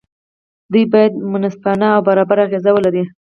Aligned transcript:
دوی 0.71 0.83
باید 0.93 1.13
منصفانه 1.31 1.85
او 1.95 2.01
برابر 2.07 2.37
اغېز 2.45 2.65
ولري. 2.71 3.03